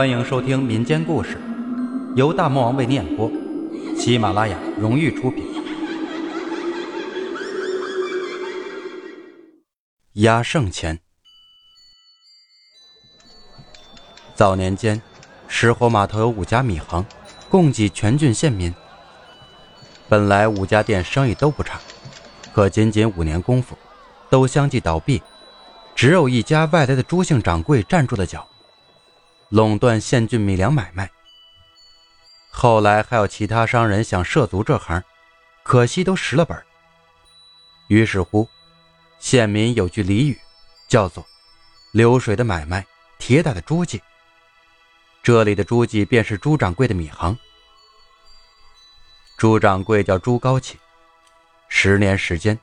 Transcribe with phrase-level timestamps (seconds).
[0.00, 1.38] 欢迎收听民间故事，
[2.16, 3.30] 由大魔王为你演播，
[3.98, 5.44] 喜马拉雅荣誉出品。
[10.14, 10.98] 压胜钱。
[14.34, 15.02] 早年间，
[15.46, 17.04] 石火码头有五家米行，
[17.50, 18.74] 供给全郡县民。
[20.08, 21.78] 本来五家店生意都不差，
[22.54, 23.76] 可仅仅五年功夫，
[24.30, 25.20] 都相继倒闭，
[25.94, 28.46] 只有一家外来的朱姓掌柜站住了脚。
[29.50, 31.10] 垄断县郡米粮买卖。
[32.50, 35.02] 后来还有其他商人想涉足这行，
[35.64, 36.56] 可惜都蚀了本。
[37.88, 38.48] 于是乎，
[39.18, 40.40] 县民有句俚语，
[40.88, 41.26] 叫做
[41.92, 42.86] “流水的买卖，
[43.18, 44.00] 铁打的诸暨”。
[45.20, 47.36] 这里的诸暨便是朱掌柜的米行。
[49.36, 50.78] 朱掌柜叫朱高启，
[51.68, 52.56] 十年时间，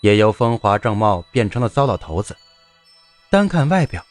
[0.00, 2.36] 也由风华正茂变成了糟老头子。
[3.30, 4.04] 单看外表，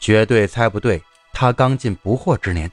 [0.00, 1.00] 绝对猜不对。
[1.40, 2.68] 他刚进不惑之年，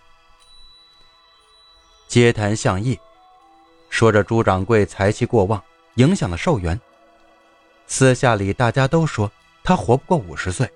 [2.07, 2.99] 街谈巷议，
[3.91, 5.63] 说着朱掌柜财气过旺，
[5.97, 6.81] 影响了寿元。
[7.85, 9.31] 私下里大家都说
[9.63, 10.67] 他活不过五十岁。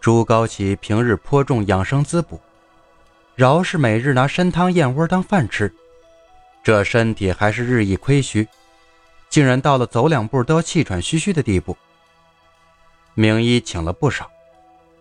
[0.00, 2.40] 朱高启平日颇重养生滋补，
[3.36, 5.72] 饶是每日拿参汤燕窝当饭吃，
[6.64, 8.48] 这身体还是日益亏虚，
[9.28, 11.78] 竟然到了走两步都要气喘吁吁的地步。
[13.14, 14.28] 名医请了不少。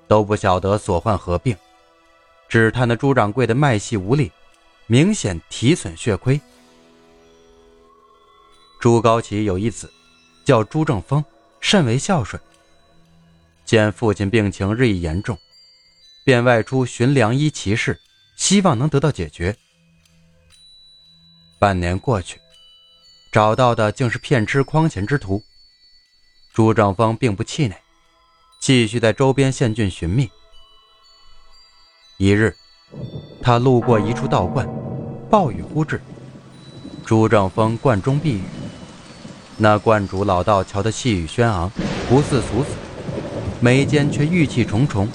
[0.07, 1.55] 都不晓得所患何病，
[2.47, 4.31] 只叹那朱掌柜的脉细无力，
[4.85, 6.39] 明显体损血亏。
[8.79, 9.91] 朱高启有一子，
[10.45, 11.23] 叫朱正风，
[11.59, 12.41] 甚为孝顺。
[13.65, 15.37] 见父亲病情日益严重，
[16.23, 17.99] 便外出寻良医奇士，
[18.37, 19.55] 希望能得到解决。
[21.59, 22.39] 半年过去，
[23.31, 25.43] 找到的竟是骗吃诓钱之徒。
[26.53, 27.75] 朱正风并不气馁。
[28.59, 30.29] 继续在周边县郡寻觅。
[32.17, 32.55] 一日，
[33.41, 34.67] 他路过一处道观，
[35.29, 36.01] 暴雨忽至，
[37.05, 38.43] 朱正风观中避雨。
[39.57, 41.71] 那观主老道瞧得气宇轩昂，
[42.09, 42.69] 不似俗子，
[43.61, 45.07] 眉间却郁气重重，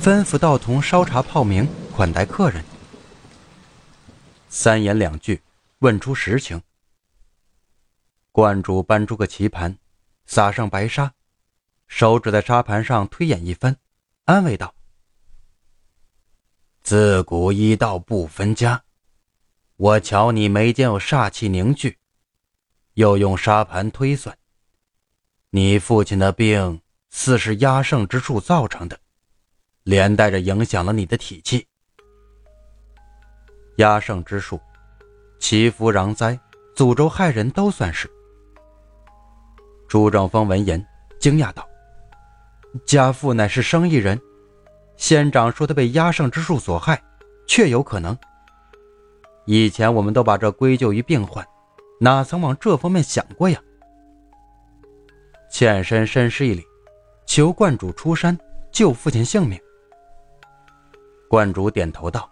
[0.00, 2.64] 吩咐道童烧茶泡茗，款待客人。
[4.48, 5.42] 三言两句，
[5.80, 6.62] 问出实情。
[8.32, 9.76] 观主搬出个棋盘，
[10.24, 11.12] 撒上白沙。
[11.88, 13.76] 手指在沙盘上推演一番，
[14.24, 14.72] 安慰道
[16.82, 18.84] ：“自古医道不分家，
[19.76, 21.98] 我瞧你眉间有煞气凝聚，
[22.94, 24.36] 又用沙盘推算，
[25.50, 29.00] 你父亲的病似是压胜之术造成的，
[29.82, 31.66] 连带着影响了你的体气。
[33.78, 34.60] 压胜之术，
[35.40, 36.38] 祈福攘灾、
[36.76, 38.08] 诅咒害人都算是。”
[39.88, 40.86] 朱正峰闻言
[41.18, 41.67] 惊讶道。
[42.84, 44.20] 家父乃是生意人，
[44.96, 47.02] 仙长说他被压圣之术所害，
[47.46, 48.16] 确有可能。
[49.46, 51.46] 以前我们都把这归咎于病患，
[51.98, 53.58] 哪曾往这方面想过呀？
[55.50, 56.62] 欠身深施一礼，
[57.26, 58.38] 求观主出山
[58.70, 59.58] 救父亲性命。
[61.28, 62.30] 观主点头道：“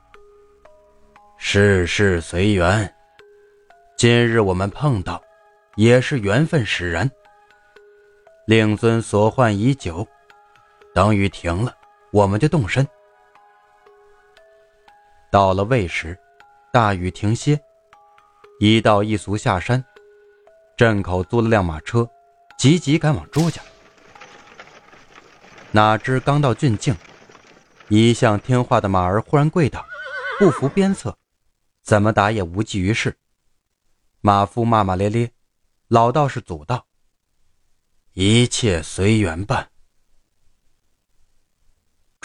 [1.38, 2.94] 世事随缘，
[3.96, 5.22] 今日我们碰到，
[5.76, 7.10] 也是缘分使然。
[8.46, 10.06] 令尊所患已久。”
[10.96, 11.76] 等雨停了，
[12.10, 12.88] 我们就动身。
[15.30, 16.18] 到了未时，
[16.72, 17.60] 大雨停歇，
[18.60, 19.84] 一道一俗下山，
[20.74, 22.08] 镇口租了辆马车，
[22.56, 23.60] 急急赶往朱家。
[25.70, 26.96] 哪知刚到郡境，
[27.88, 29.84] 一向听话的马儿忽然跪倒，
[30.38, 31.14] 不服鞭策，
[31.82, 33.14] 怎么打也无济于事。
[34.22, 35.30] 马夫骂骂咧咧，
[35.88, 36.86] 老道士阻道
[38.14, 39.68] ：“一切随缘办。”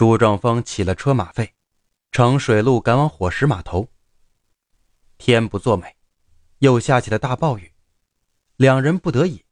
[0.02, 1.54] 朱正峰起了车马费，
[2.12, 3.88] 乘水路赶往火石码头。
[5.20, 5.96] 天不作美，
[6.58, 7.72] 又下起了大暴雨，
[8.56, 9.46] 两人不得已，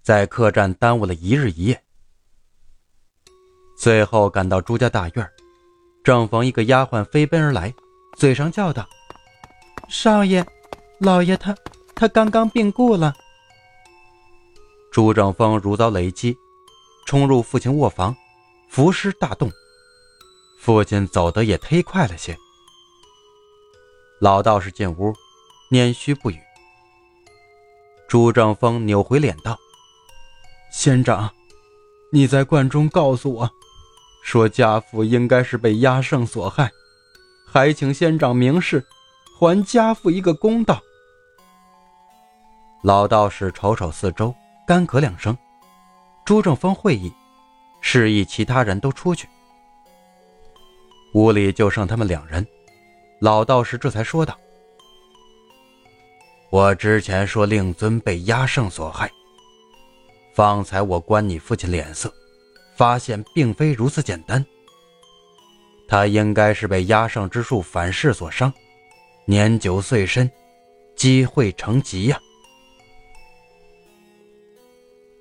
[0.00, 1.84] 在客栈耽误了一日一夜。
[3.76, 5.30] 最后赶到朱家大院，
[6.02, 7.70] 正逢一个丫鬟飞奔而来，
[8.16, 8.88] 嘴上叫道
[9.90, 10.42] ：“少爷，
[11.00, 11.54] 老爷他
[11.94, 13.12] 他刚刚病故了。”
[14.90, 16.34] 朱正峰如遭雷击，
[17.04, 18.16] 冲入父亲卧房，
[18.70, 19.52] 伏尸大动。
[20.64, 22.38] 父亲走得也忒快了些。
[24.20, 25.12] 老道士进屋，
[25.72, 26.38] 拈须不语。
[28.06, 29.58] 朱正峰扭回脸道
[30.70, 31.28] ：“仙长，
[32.12, 33.50] 你在观中告诉我，
[34.22, 36.70] 说家父应该是被压圣所害，
[37.44, 38.86] 还请仙长明示，
[39.40, 40.80] 还家父一个公道。”
[42.84, 44.32] 老道士瞅瞅四周，
[44.64, 45.36] 干咳两声。
[46.24, 47.12] 朱正峰会意，
[47.80, 49.28] 示意其他人都出去。
[51.14, 52.46] 屋里就剩他们两人，
[53.20, 54.38] 老道士这才说道
[56.48, 59.10] ：“我之前说令尊被压圣所害，
[60.34, 62.10] 方才我观你父亲脸色，
[62.76, 64.42] 发现并非如此简单。
[65.86, 68.50] 他应该是被压圣之术反噬所伤，
[69.26, 70.30] 年久岁深，
[70.96, 72.18] 积会成疾呀。”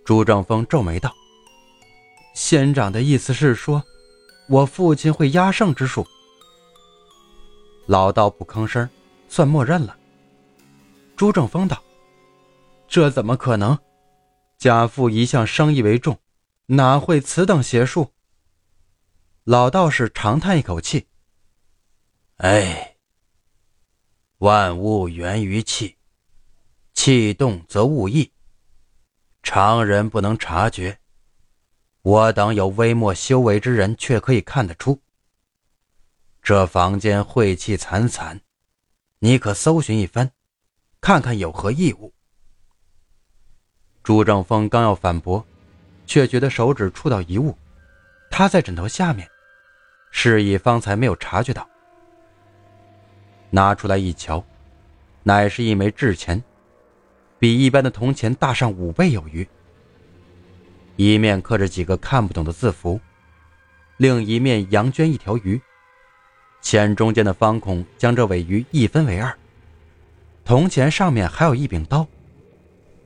[0.05, 1.13] 朱正峰皱眉道
[2.33, 3.83] ：“仙长的意思是说？”
[4.47, 6.05] 我父亲会压胜之术，
[7.85, 8.89] 老道不吭声，
[9.29, 9.97] 算默认了。
[11.15, 11.81] 朱正峰道
[12.87, 13.77] ：“这怎么可能？
[14.57, 16.19] 家父一向生意为重，
[16.65, 18.11] 哪会此等邪术？”
[19.45, 21.07] 老道士长叹一口气
[22.37, 22.97] ：“哎，
[24.39, 25.97] 万物源于气，
[26.93, 28.31] 气动则物异，
[29.41, 30.99] 常人不能察觉。”
[32.03, 34.99] 我等有微末修为之人，却可以看得出。
[36.41, 38.41] 这房间晦气惨惨，
[39.19, 40.31] 你可搜寻一番，
[40.99, 42.11] 看看有何异物。
[44.01, 45.45] 朱正峰刚要反驳，
[46.07, 47.55] 却觉得手指触到一物，
[48.31, 49.29] 他在枕头下面，
[50.09, 51.69] 示意方才没有察觉到。
[53.51, 54.43] 拿出来一瞧，
[55.21, 56.43] 乃是一枚制钱，
[57.37, 59.47] 比一般的铜钱大上五倍有余。
[61.03, 63.01] 一面刻着几个看不懂的字符，
[63.97, 65.59] 另一面羊圈一条鱼，
[66.61, 69.35] 钱中间的方孔将这尾鱼一分为二。
[70.45, 72.05] 铜钱上面还有一柄刀，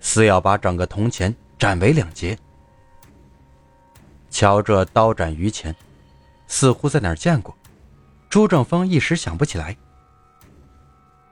[0.02, 2.38] 似要把整个铜钱斩为两截。
[4.30, 5.74] 瞧这刀斩鱼钱，
[6.48, 7.56] 似乎在哪儿见过。
[8.30, 9.74] 朱正峰一时想不起来。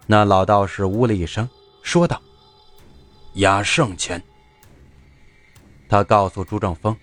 [0.08, 1.50] 那老道士呜了一声，
[1.82, 2.22] 说道
[3.36, 4.24] ：“压圣钱。”
[5.94, 6.98] 他告诉朱正峰：“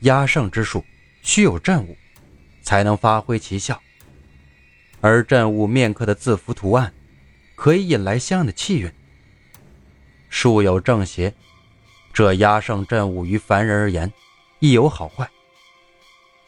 [0.00, 0.82] 压胜之术
[1.20, 1.94] 需有阵物，
[2.62, 3.78] 才能发挥奇效。
[5.02, 6.90] 而阵物面刻的字符图案，
[7.54, 8.90] 可以引来相应的气运。
[10.30, 11.34] 术有正邪，
[12.14, 14.10] 这压胜阵物于凡人而言，
[14.58, 15.28] 亦有好坏。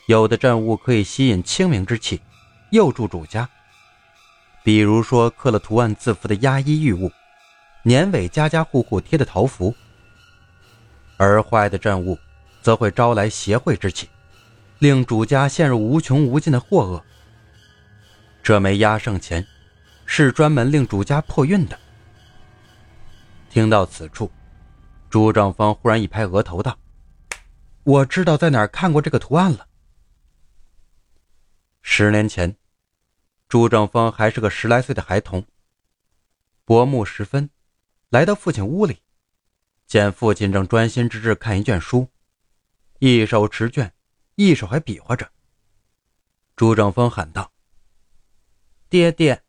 [0.06, 2.22] 有的阵物可以吸引清明之气，
[2.70, 3.46] 佑助主家。
[4.62, 7.12] 比如说刻了图案字符的压衣玉物，
[7.82, 9.76] 年尾家家户户贴的桃符。”
[11.16, 12.18] 而坏的阵物，
[12.62, 14.08] 则会招来邪秽之气，
[14.78, 17.04] 令主家陷入无穷无尽的祸厄。
[18.42, 19.46] 这枚压胜钱，
[20.04, 21.78] 是专门令主家破运的。
[23.48, 24.30] 听到此处，
[25.08, 26.78] 朱正方忽然一拍额头道
[27.84, 29.66] ：“我知道在哪儿看过这个图案了。”
[31.80, 32.56] 十年前，
[33.48, 35.46] 朱正方还是个十来岁的孩童，
[36.64, 37.48] 薄暮时分，
[38.10, 38.98] 来到父亲屋里。
[39.86, 42.08] 见父亲正专心致志看一卷书，
[42.98, 43.92] 一手持卷，
[44.34, 45.28] 一手还比划着。
[46.56, 47.52] 朱正峰喊道
[48.88, 49.42] ：“爹爹，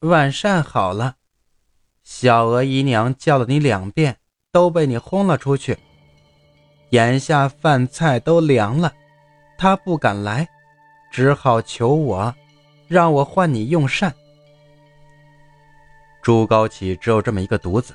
[0.00, 1.16] 晚膳好了。
[2.02, 4.18] 小娥姨娘叫了你两遍，
[4.50, 5.78] 都被你轰了出去。
[6.90, 8.92] 眼下饭菜都凉了，
[9.56, 10.48] 她不敢来，
[11.10, 12.34] 只好求我，
[12.86, 14.14] 让我唤你用膳。”
[16.22, 17.94] 朱高启只有这么一个独子，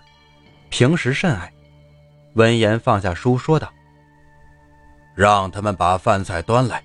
[0.69, 1.53] 平时甚爱。
[2.33, 3.71] 闻言，放下书，说道
[5.13, 6.83] ：“让他们把饭菜端来，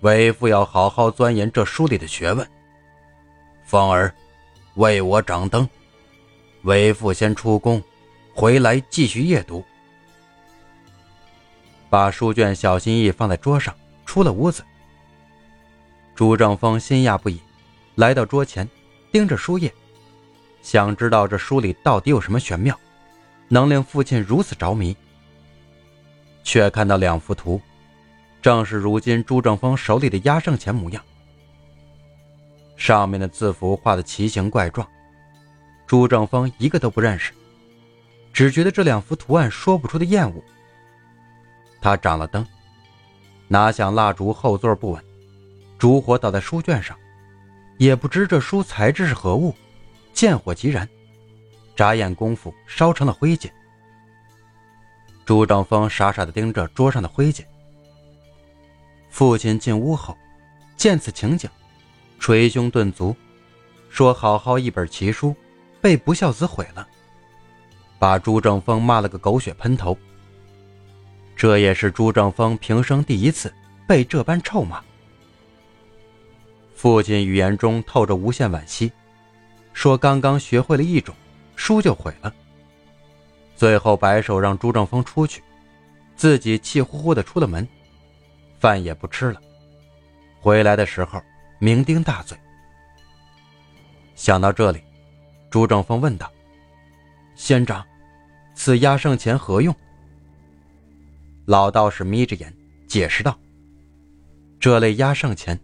[0.00, 2.44] 为父要好好钻研这书里的学问。
[3.64, 4.12] 凤儿，
[4.74, 5.68] 为我掌灯，
[6.62, 7.80] 为父先出宫，
[8.34, 9.64] 回来继续夜读。”
[11.88, 13.72] 把书卷小心翼翼放在桌上，
[14.04, 14.64] 出了屋子。
[16.16, 17.40] 朱正峰心讶不已，
[17.94, 18.68] 来到桌前，
[19.12, 19.72] 盯着书页，
[20.62, 22.76] 想知道这书里到底有什么玄妙。
[23.48, 24.96] 能令父亲如此着迷，
[26.44, 27.60] 却看到两幅图，
[28.40, 31.02] 正是如今朱正峰手里的压胜钱模样。
[32.76, 34.86] 上面的字符画的奇形怪状，
[35.86, 37.32] 朱正峰一个都不认识，
[38.32, 40.42] 只觉得这两幅图案说不出的厌恶。
[41.80, 42.46] 他掌了灯，
[43.48, 45.04] 拿响蜡烛后座不稳，
[45.78, 46.96] 烛火倒在书卷上，
[47.78, 49.54] 也不知这书材质是何物，
[50.12, 50.88] 见火即燃。
[51.78, 53.48] 眨眼功夫，烧成了灰烬。
[55.24, 57.44] 朱正峰傻傻的盯着桌上的灰烬。
[59.08, 60.18] 父亲进屋后，
[60.76, 61.48] 见此情景，
[62.18, 63.14] 捶胸顿足，
[63.90, 65.36] 说：“好好一本奇书，
[65.80, 66.84] 被不孝子毁了。”
[67.96, 69.96] 把朱正峰骂了个狗血喷头。
[71.36, 73.54] 这也是朱正峰平生第一次
[73.86, 74.82] 被这般臭骂。
[76.74, 78.90] 父亲语言中透着无限惋惜，
[79.72, 81.14] 说：“刚刚学会了一种。”
[81.58, 82.32] 书就毁了。
[83.56, 85.42] 最后摆手让朱正峰出去，
[86.14, 87.66] 自己气呼呼的出了门，
[88.60, 89.42] 饭也不吃了。
[90.40, 91.20] 回来的时候
[91.60, 92.38] 酩酊大醉。
[94.14, 94.80] 想到这里，
[95.50, 96.30] 朱正峰问道
[97.34, 97.84] ：“仙长，
[98.54, 99.74] 此压胜钱何用？”
[101.44, 102.54] 老道士眯着眼
[102.86, 103.36] 解释道
[104.60, 105.58] ：“这类压胜钱，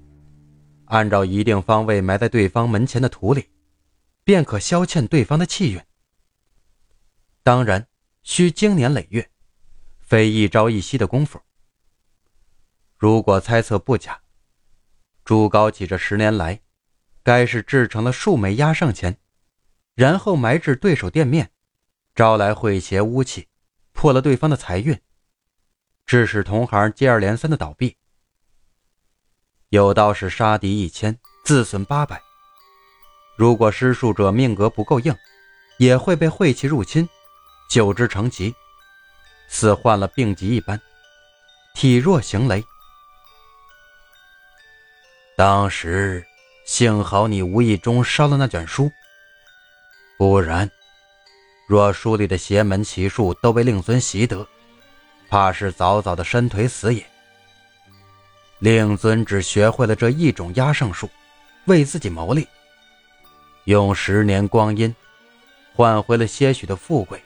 [0.86, 3.44] 按照一定方位埋在对方门前的土里，
[4.24, 5.80] 便可消欠对方的气运。
[7.42, 7.86] 当然，
[8.22, 9.30] 需经年累月，
[10.00, 11.40] 非一朝一夕的功夫。
[12.96, 14.22] 如果猜测不假，
[15.24, 16.62] 朱高启这十年来，
[17.22, 19.18] 该是制成了数枚压上钱，
[19.94, 21.52] 然后埋至对手店面，
[22.14, 23.48] 招来晦邪污气，
[23.92, 24.98] 破了对方的财运。”
[26.06, 27.96] 致使同行接二连三的倒闭，
[29.70, 32.20] 有道是杀敌一千，自损八百。
[33.36, 35.14] 如果施术者命格不够硬，
[35.78, 37.08] 也会被晦气入侵，
[37.68, 38.54] 久之成疾，
[39.48, 40.80] 似患了病疾一般，
[41.74, 42.64] 体弱行雷。
[45.36, 46.24] 当时
[46.64, 48.88] 幸好你无意中烧了那卷书，
[50.16, 50.70] 不然，
[51.68, 54.46] 若书里的邪门奇术都被令尊习得。
[55.28, 57.04] 怕是早早的伸腿死也。
[58.60, 61.10] 令尊只学会了这一种压胜术，
[61.64, 62.46] 为自己谋利，
[63.64, 64.94] 用十年光阴
[65.74, 67.22] 换回了些许的富贵，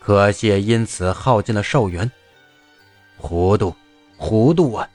[0.00, 2.10] 可惜因此耗尽了寿元。
[3.16, 3.74] 糊涂，
[4.16, 4.88] 糊涂啊！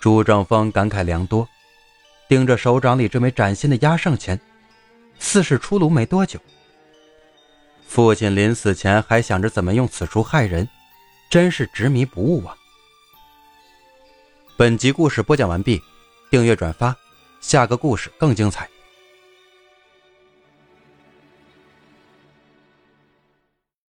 [0.00, 1.48] 朱正峰感慨良多，
[2.28, 4.38] 盯着手掌里这枚崭新的压胜钱，
[5.18, 6.38] 似是出炉没多久。
[7.86, 10.68] 父亲临死前还想着怎么用此术害人，
[11.30, 12.54] 真是执迷不悟啊！
[14.56, 15.82] 本集故事播讲完毕，
[16.30, 16.94] 订阅转发，
[17.40, 18.68] 下个故事更精彩。